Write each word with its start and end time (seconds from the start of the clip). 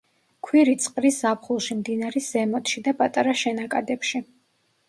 ქვირითს 0.45 0.87
ყრის 0.95 1.19
ზაფხულში 1.25 1.77
მდინარის 1.83 2.31
ზემოთში 2.37 2.83
და 2.89 2.95
პატარა 3.03 3.37
შენაკადებში. 3.43 4.27